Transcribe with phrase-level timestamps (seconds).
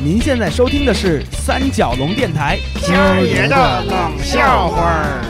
[0.00, 5.24] 您现在收听的是三角龙电台，今儿爷的冷笑话儿。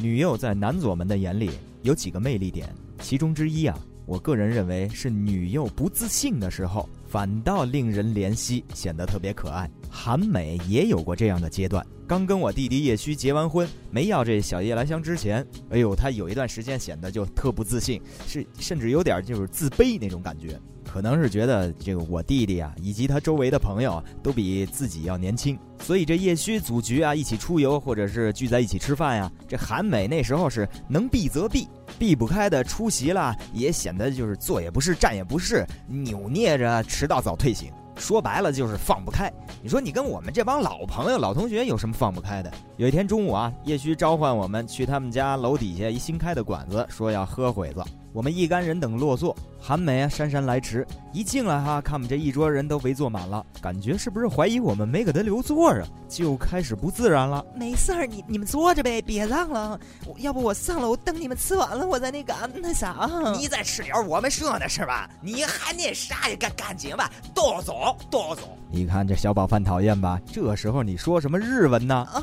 [0.00, 1.50] 女友在男左们的眼里
[1.82, 9.68] 有几个魅力点，其中之一啊，我个人认为是女友不自信的时候，反倒令人怜惜，显得特别可爱。
[9.90, 11.84] 韩美也有过这样的阶段。
[12.06, 20.60] 刚跟我弟弟叶虚结完婚，没要这小夜来香之前，哎呦，他有一段时间显得就特不自信，是甚至有点就是自卑那种感觉。
[20.86, 31.66] 可能是觉得这个我弟弟啊，以及他周围的朋友都比自己要年轻，所以这叶虚组局啊，一起出游或者是聚在一起吃饭呀，这韩美那时候是能避则避，
[31.98, 37.72] 避不开的出席了，也显得就是坐也不是，站也不是，扭捏着迟到早退行。
[37.96, 39.32] 说白了就是放不开。
[39.62, 42.52] 你说你跟我们这帮老朋友、老同学有什么放不开的？
[42.76, 47.82] 有一天中午啊，叶旭召唤我们去他们家楼底下一新开的馆子，说要喝会子。
[48.14, 55.82] 我们一干人等落座，韩美啊姗姗来迟，一进来哈，看我们这一桌人都围坐满了，感觉是不是怀疑我们没给他留座啊？
[56.08, 57.44] 就开始不自然了。
[57.56, 59.80] 没事儿，你你们坐着呗，别让了。
[60.18, 63.10] 要不我上楼等你们吃完了，我再那个那啥。
[63.36, 65.10] 你再吃点我们说的是吧？
[65.20, 66.36] 你还那啥呀？
[66.38, 68.42] 赶赶紧吧，都走都走。
[68.70, 70.20] 你看这小宝饭讨厌吧？
[70.32, 71.96] 这时候你说什么日文呢？
[72.12, 72.22] 啊，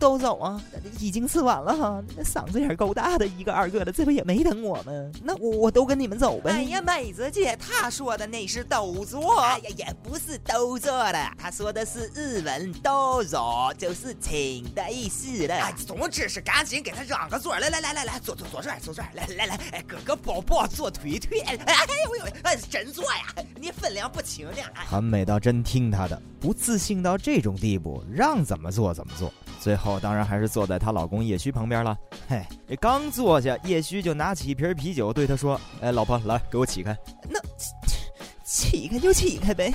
[0.00, 0.60] 都走啊！
[0.98, 5.12] 已经吃完了哈，那嗓子眼够大的，一个二个的，这不也没等我们？
[5.22, 6.50] 那我我都跟你们走呗。
[6.50, 15.54] 哎呀，妹子姐，她说的那是都坐，哎呀，也不是都坐的，她说的是日文都坐，就是请的意思了。
[15.54, 21.74] 哎，总之是赶紧给他让个座，来来来来来，坐坐坐这儿坐这儿，来来来，哎，哥哥抱抱，坐腿腿，哎哎
[22.06, 24.56] 呦呦，哎，真坐呀，你分量不轻呢。
[24.72, 29.30] 韩美倒真听他的，不自信到这种地步，让怎么做怎么做。
[29.60, 31.96] 最后当然还是坐在她老公叶虚旁边了。
[32.28, 36.96] 嘿，这刚坐下，叶虚就拿起一瓶啤酒对他说：“哎，老婆，来给我起开。”
[37.28, 37.40] 那
[38.44, 39.72] 起开就起开呗，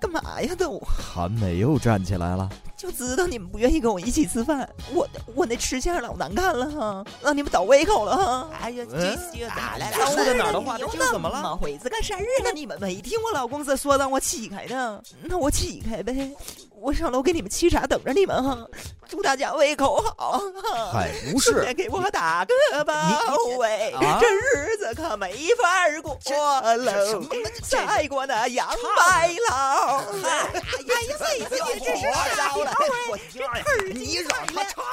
[0.00, 0.78] 干嘛呀都？
[0.80, 2.50] 韩美又站起来了。
[2.76, 8.50] 就知道你们不愿意跟我一起吃饭，我我那吃相老难看了哈，让你们倒胃口了哈。
[8.60, 10.76] 哎呀，这这来来，说的哪儿的话？
[10.76, 11.56] 这怎么了？
[11.56, 12.50] 回事干事儿呢？
[12.54, 16.30] 你们没听我老公这说让我起开的，那我起开呗。
[16.84, 18.58] 我上楼给你们沏茶，等着你们哈。
[19.08, 20.38] 祝大家胃口好。
[20.92, 22.92] 嗨，不是，给我打个包
[23.58, 26.14] 喂，这日子可没法过
[26.76, 27.22] 了。
[27.62, 28.68] 再过那杨
[28.98, 29.96] 白劳。
[29.96, 30.52] 哎
[30.84, 31.16] 呀，
[31.82, 32.02] 这是
[32.36, 32.54] 啥了？
[33.08, 33.18] 我
[33.94, 34.84] 你让他唱，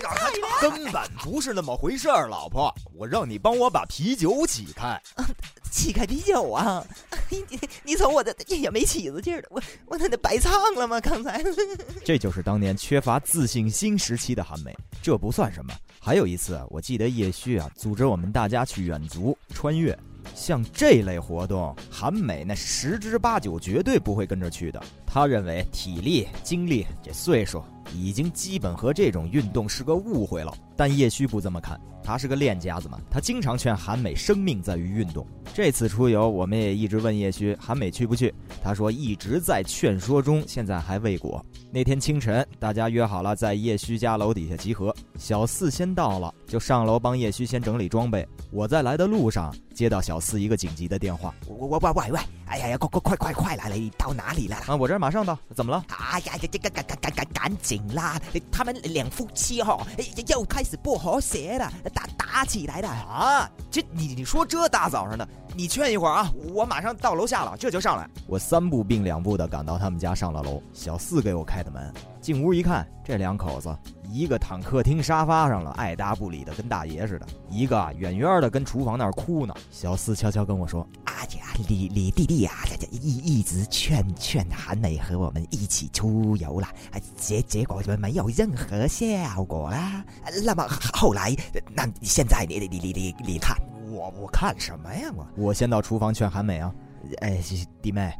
[0.00, 4.98] 让他唱，根本不是那么回事儿，老婆，我让你帮我把啤酒起开。
[5.76, 6.82] 起开啤酒啊！
[7.28, 7.44] 你
[7.84, 10.98] 你瞅我这也没起子劲儿我我那得白唱了吗？
[11.00, 11.44] 刚才
[12.02, 15.74] 这就是当年缺乏自信心时期的韩美，这不算什么。
[16.00, 19.96] 还有一次，我记得叶旭啊组织我们大家去远足穿越，
[20.34, 24.82] 像这类活动，韩美那十之八九绝对不会跟着去的。
[25.06, 27.62] 他认为体力、精力这岁数
[27.94, 30.52] 已经基本和这种运动是个误会了。
[30.76, 31.80] 但叶虚不这么看。
[32.02, 35.26] 他是个练家子嘛，他经常劝韩美，生命在于运动。
[35.52, 38.32] 这次出游，我们也一直问叶虚，韩美去不去？
[38.62, 41.44] 他说一直在劝说中，现在还未果。
[41.76, 44.96] 那天清晨，大家约好了在叶虚家楼底下集合。
[45.18, 48.26] 小四先到了，就上楼帮叶虚先整理装备。
[48.50, 53.74] 我在来的路上接到小四一个紧急的电话，我我我喂喂，哎呀呀，快快快快快来了！
[53.74, 54.56] 你到哪里了？
[54.66, 55.38] 啊，我这儿马上到。
[55.54, 55.84] 怎么了？
[55.90, 58.18] 哎呀，这赶赶赶赶赶赶紧啦！
[58.50, 59.86] 他们两夫妻哈，
[60.28, 61.70] 又开始不和谐了。
[61.92, 63.50] 打打起来了啊！
[63.70, 66.30] 这你你说这大早上的，你劝一会儿啊！
[66.52, 68.06] 我马上到楼下了，这就上来。
[68.26, 70.62] 我三步并两步的赶到他们家，上了楼。
[70.74, 71.90] 小四给我开的门，
[72.20, 73.74] 进屋一看，这两口子
[74.12, 79.54] 一个躺客厅沙发上了，爱答不理的跟大爷似的；一个远远的跟厨房那儿哭呢。
[79.70, 82.52] 小四悄悄跟我说：“阿姐，你你弟弟呀，
[82.90, 86.68] 一一直劝劝韩美和我们一起出游了，
[87.16, 90.04] 结结果就没有任何效果啦。
[90.44, 91.34] 那么后来，
[91.74, 93.56] 那现在你你你你你看
[93.96, 95.10] 我我看什么呀？
[95.16, 96.74] 我我先到厨房劝韩美啊，
[97.20, 97.40] 哎
[97.80, 98.12] 弟妹，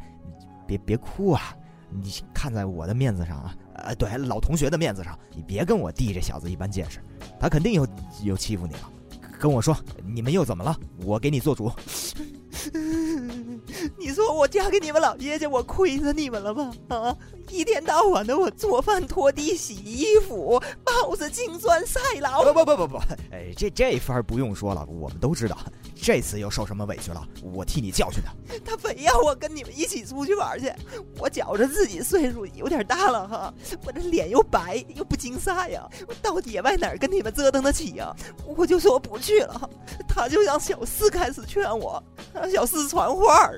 [0.65, 1.55] 别别哭啊，
[1.91, 6.99] 你看在我的面子上啊，呃对老同学的面子上，你别跟我弟这小子一般见识，
[7.39, 7.87] 他肯定又
[8.23, 8.91] 又欺负你了。
[9.39, 10.75] 跟我说你们又怎么了？
[11.05, 11.71] 我给你做主。
[13.97, 16.71] 你说我嫁给你们老爷家，我亏着你们了吧？
[16.89, 17.15] 啊！
[17.49, 22.43] 一天到晚的我做饭、拖地、洗衣服，抱着金砖赛劳。
[22.43, 22.97] 不不不不不，
[23.31, 25.57] 哎，这这番不用说了，我们都知道。
[25.95, 27.25] 这次又受什么委屈了？
[27.41, 28.33] 我替你教训他。
[28.65, 30.71] 他非要我跟你们一起出去玩去，
[31.17, 33.53] 我觉着自己岁数有点大了哈，
[33.85, 38.13] 我这脸又白又不经晒呀，我到野外哪儿跟你们折腾得起呀？
[38.57, 39.69] 我就说不去了。
[40.07, 42.03] 他就让小四开始劝我，
[42.33, 43.49] 让小四传话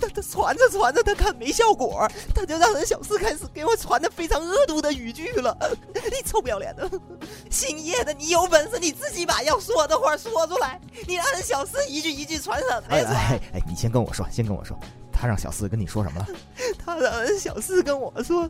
[0.00, 5.56] 他他传着传着，他看没效果，他就让人小四开始给我传的非常恶毒的语句了。
[5.94, 6.88] 你臭不要脸的，
[7.50, 13.10] 姓叶的，你有本事你自己把要说的话说出来，你让人小四一句一句传什么哎呀？
[13.10, 14.78] 哎哎，你先跟我说，先跟我说，
[15.12, 16.26] 他让小四跟你说什么了？
[16.84, 18.48] 他让人小四跟我说，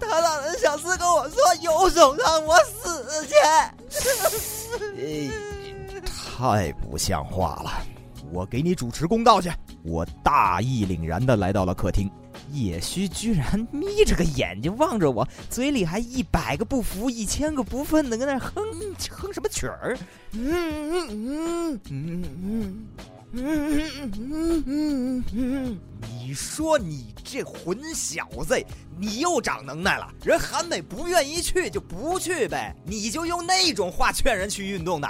[0.00, 3.34] 他让人小四跟我说，有种让我死去。
[3.44, 3.74] 哎，
[6.38, 7.82] 太不像话了！
[8.32, 9.50] 我给你主持公道去。
[9.82, 12.10] 我大义凛然的来到了客厅，
[12.50, 18.62] 叶须居然眯着个眼睛望着我，嘴里还一百个不服，一千个不忿的跟那哼
[19.08, 19.96] 哼什么曲儿。
[20.32, 20.50] 嗯
[20.90, 22.88] 嗯嗯嗯
[23.30, 28.58] 嗯嗯嗯嗯嗯，你说你这混小子，
[28.98, 30.10] 你又长能耐了？
[30.24, 35.08] 人韩美不愿意去就不去呗，你就用那种话劝人去运动的？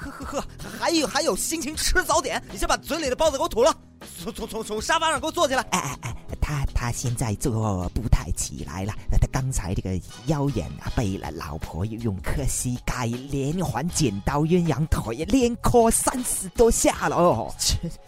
[0.00, 0.44] 呵呵呵，
[0.78, 2.42] 还有还有心情吃早点？
[2.50, 3.74] 你先把嘴里的包子给我吐了，
[4.22, 5.62] 从从从从沙发上给我坐起来。
[5.70, 17.54] 哎哎哎，他他现在坐不太起来了，那他刚才这个腰眼啊被了老婆用磕膝盖连环剪刀鸳鸯腿连磕三十多下了哦。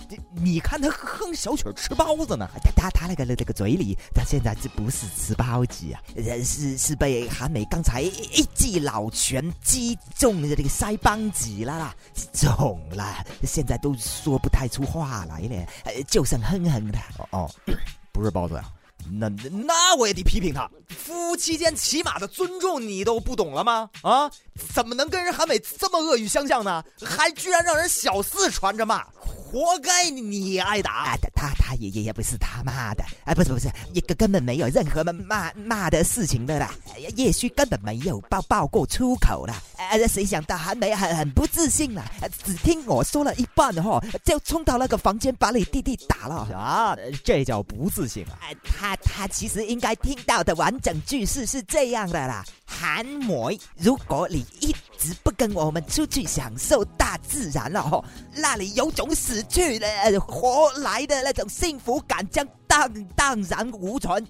[0.08, 0.18] 你
[0.52, 11.94] 你看他哼小曲儿吃包子呢，他他他那个那个嘴里，他现在这不是吃包子啊，呃是是被韩美刚才一记老拳击中了这个腮帮子了啦，
[12.32, 16.98] 肿了，现在都说不太出话来了，呃就剩哼哼的。
[17.18, 17.50] 哦哦，
[18.12, 18.64] 不是包子呀、
[19.12, 23.88] 那那我也得批评他，夫妻间起码的尊重你都不懂了吗？
[24.02, 24.30] 啊，
[24.72, 26.84] 怎么能跟人韩美这么恶语相向呢？
[27.04, 29.04] 还居然让人小四传着骂，
[29.50, 30.90] 活该你挨打！
[30.92, 36.72] 啊，他他他也也也不是他骂的，啊，不是不是，也根根本没有任何骂骂骂的事情的啦，
[37.16, 46.40] 也许根本没有爆爆过粗口啦，啊，谁想到韩梅很很不自信啦，啊只听我说了一半哈，就冲到那个房间把你弟弟打了。
[46.54, 48.38] 啊，这叫不自信啊！
[48.40, 58.04] 啊，他他其实应该听到的完整句式是这样的啦，韩梅，如果你一直不跟我们出去享受大自然了哦，
[58.36, 64.24] 那里有种死去的活来的那种幸福感将荡荡然无存。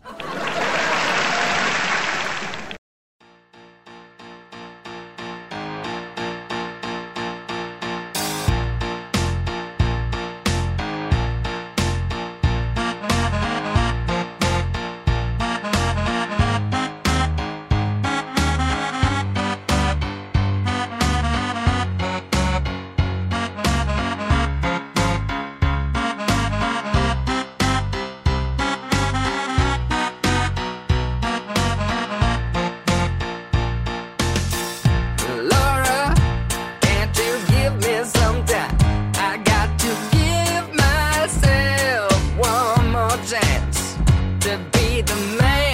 [45.02, 45.69] the man